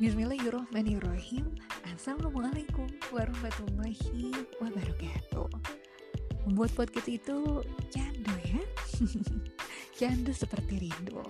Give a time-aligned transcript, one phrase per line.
[0.00, 1.44] Bismillahirrahmanirrahim.
[1.84, 5.44] Assalamualaikum warahmatullahi wabarakatuh.
[6.48, 7.60] Membuat podcast itu
[7.92, 8.64] candu ya.
[10.00, 11.20] Candu seperti rindu.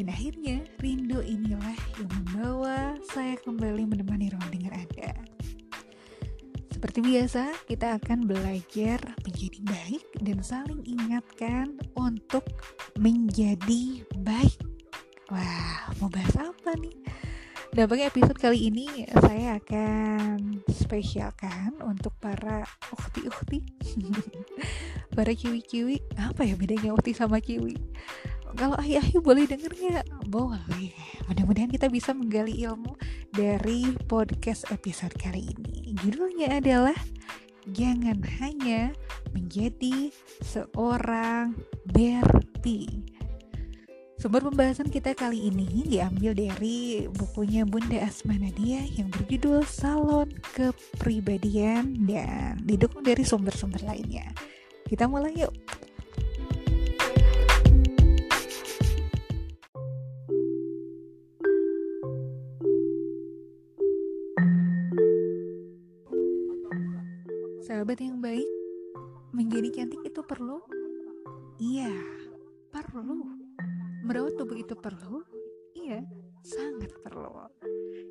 [0.00, 5.20] Dan akhirnya rindu inilah yang membawa saya kembali menemani ruang dengar Anda.
[6.72, 12.48] Seperti biasa kita akan belajar menjadi baik Dan saling ingatkan untuk
[12.96, 14.64] menjadi baik.
[15.28, 17.04] Wah mau bahas apa nih?
[17.74, 18.86] Dampaknya episode kali ini
[19.18, 22.62] saya akan spesialkan untuk para
[22.94, 23.66] ukti-ukti
[25.18, 25.98] Para kiwi-kiwi.
[26.14, 27.74] Apa ya bedanya ukti sama kiwi?
[28.54, 30.06] Kalau ayah-ayah boleh denger nggak?
[30.30, 30.94] Boleh.
[31.26, 32.94] Mudah-mudahan kita bisa menggali ilmu
[33.34, 35.98] dari podcast episode kali ini.
[35.98, 36.94] Judulnya adalah
[37.74, 38.92] Jangan hanya
[39.32, 40.12] menjadi
[40.44, 42.86] seorang Berti
[44.24, 52.08] Sumber pembahasan kita kali ini diambil dari bukunya Bunda Asma Nadia yang berjudul Salon Kepribadian
[52.08, 54.32] dan didukung dari sumber-sumber lainnya.
[54.88, 55.52] Kita mulai yuk.
[67.60, 68.48] Sahabat yang baik,
[69.36, 70.64] menjadi cantik itu perlu?
[71.60, 71.92] Iya,
[72.72, 73.43] perlu
[74.04, 75.24] Merawat tubuh itu perlu?
[75.72, 76.04] Iya,
[76.44, 77.48] sangat perlu.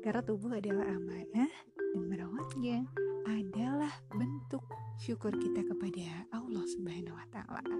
[0.00, 2.88] Karena tubuh adalah amanah dan merawatnya
[3.28, 4.64] adalah bentuk
[4.96, 7.76] syukur kita kepada Allah Subhanahu wa taala.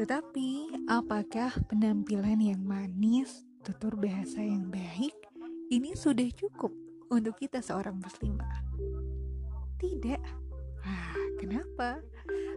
[0.00, 5.12] Tetapi apakah penampilan yang manis, tutur bahasa yang baik
[5.68, 6.72] ini sudah cukup
[7.12, 8.64] untuk kita seorang muslimah?
[9.76, 10.24] Tidak.
[10.88, 12.00] Ah, kenapa?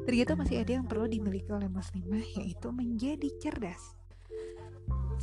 [0.03, 3.95] Ternyata masih ada yang perlu dimiliki oleh muslimah yaitu menjadi cerdas.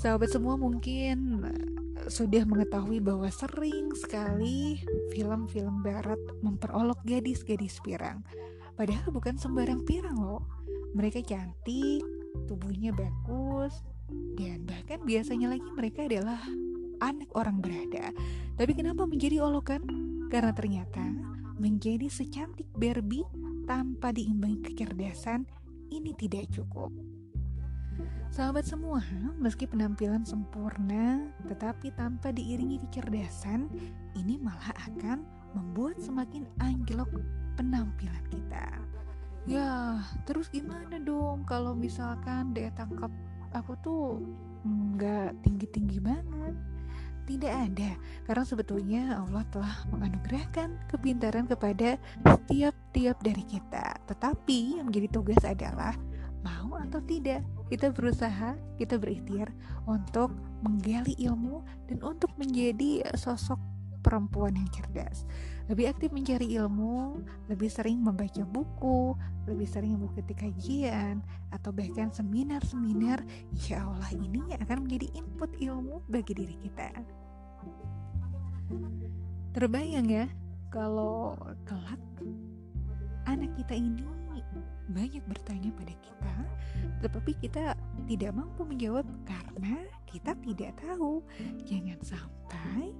[0.00, 4.80] Sahabat semua mungkin eh, sudah mengetahui bahwa sering sekali
[5.12, 8.24] film-film barat memperolok gadis-gadis pirang.
[8.78, 10.48] Padahal bukan sembarang pirang loh.
[10.96, 12.00] Mereka cantik,
[12.48, 13.84] tubuhnya bagus,
[14.40, 16.40] dan bahkan biasanya lagi mereka adalah
[17.04, 18.12] anak orang berada.
[18.56, 19.84] Tapi kenapa menjadi olokan?
[20.32, 21.04] Karena ternyata
[21.60, 23.26] menjadi secantik Barbie
[23.64, 25.44] tanpa diimbangi kecerdasan
[25.90, 26.94] ini tidak cukup.
[28.30, 29.02] Sahabat semua,
[29.42, 33.66] meski penampilan sempurna, tetapi tanpa diiringi kecerdasan,
[34.14, 35.26] ini malah akan
[35.58, 37.10] membuat semakin anjlok
[37.58, 38.78] penampilan kita.
[39.50, 39.98] Ya,
[40.30, 43.10] terus gimana dong kalau misalkan daya tangkap
[43.50, 44.22] aku tuh
[44.62, 46.54] nggak tinggi-tinggi banget?
[47.30, 47.94] Tidak ada,
[48.26, 51.94] karena sebetulnya Allah telah menganugerahkan kepintaran kepada
[52.26, 54.02] setiap-tiap dari kita.
[54.10, 55.94] Tetapi yang menjadi tugas adalah
[56.42, 59.54] mau atau tidak kita berusaha, kita berikhtiar
[59.86, 60.34] untuk
[60.66, 63.62] menggali ilmu dan untuk menjadi sosok
[64.00, 65.28] perempuan yang cerdas.
[65.70, 69.14] Lebih aktif mencari ilmu, lebih sering membaca buku,
[69.46, 71.22] lebih sering mengikuti kajian,
[71.54, 73.22] atau bahkan seminar-seminar,
[73.54, 76.90] insya Allah ini akan menjadi input ilmu bagi diri kita.
[79.54, 80.26] Terbayang ya,
[80.74, 82.02] kalau kelak
[83.26, 84.02] anak kita ini
[84.90, 86.34] banyak bertanya pada kita,
[86.98, 87.78] tetapi kita
[88.10, 91.22] tidak mampu menjawab karena kita tidak tahu.
[91.62, 92.90] Jangan sampai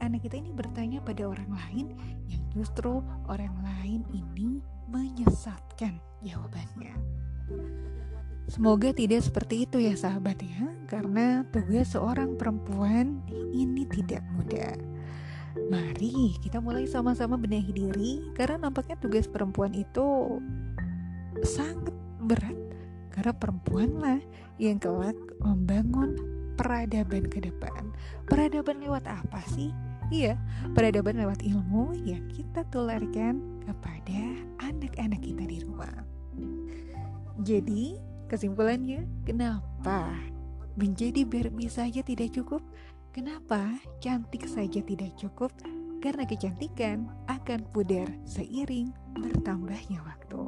[0.00, 1.86] anak kita ini bertanya pada orang lain
[2.28, 6.94] yang justru orang lain ini menyesatkan jawabannya.
[8.44, 14.76] Semoga tidak seperti itu ya sahabat ya, karena tugas seorang perempuan ini tidak mudah.
[15.72, 20.36] Mari kita mulai sama-sama benahi diri, karena nampaknya tugas perempuan itu
[21.40, 22.58] sangat berat,
[23.08, 24.20] karena perempuanlah
[24.60, 26.33] yang kelak membangun
[26.64, 27.92] peradaban ke depan.
[28.24, 29.68] Peradaban lewat apa sih?
[30.08, 30.40] Iya,
[30.72, 34.20] peradaban lewat ilmu yang kita tularkan kepada
[34.64, 35.92] anak-anak kita di rumah.
[37.44, 40.10] Jadi, Kesimpulannya, kenapa
[40.80, 42.64] menjadi Barbie saja tidak cukup?
[43.12, 45.52] Kenapa cantik saja tidak cukup?
[46.00, 50.40] Karena kecantikan akan pudar seiring bertambahnya waktu.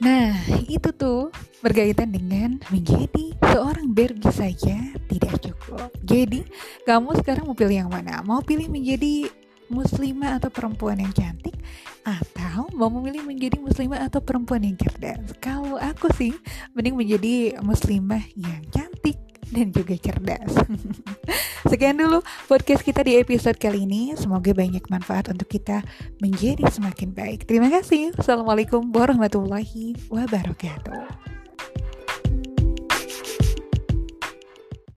[0.00, 0.32] Nah,
[0.64, 1.28] itu tuh
[1.60, 5.92] berkaitan dengan menjadi seorang Barbie saja tidak cukup.
[6.00, 6.40] Jadi,
[6.88, 8.24] kamu sekarang mau pilih yang mana?
[8.24, 9.28] Mau pilih menjadi
[9.68, 11.52] muslimah atau perempuan yang cantik
[12.00, 15.36] atau mau memilih menjadi muslimah atau perempuan yang cerdas?
[15.36, 16.32] Kalau aku sih
[16.72, 18.79] mending menjadi muslimah yang cantik
[19.50, 20.52] dan juga cerdas.
[21.70, 24.14] Sekian dulu podcast kita di episode kali ini.
[24.16, 25.84] Semoga banyak manfaat untuk kita
[26.22, 27.44] menjadi semakin baik.
[27.44, 28.16] Terima kasih.
[28.16, 31.39] Assalamualaikum warahmatullahi wabarakatuh.